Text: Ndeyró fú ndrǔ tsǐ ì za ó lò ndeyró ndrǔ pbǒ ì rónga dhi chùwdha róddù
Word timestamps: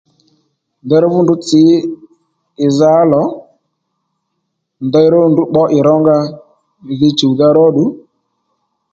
Ndeyró 0.85 1.07
fú 1.13 1.19
ndrǔ 1.23 1.35
tsǐ 1.45 1.59
ì 2.65 2.67
za 2.77 2.89
ó 3.01 3.03
lò 3.13 3.23
ndeyró 4.87 5.19
ndrǔ 5.31 5.43
pbǒ 5.49 5.61
ì 5.77 5.79
rónga 5.87 6.17
dhi 6.99 7.09
chùwdha 7.17 7.47
róddù 7.57 7.85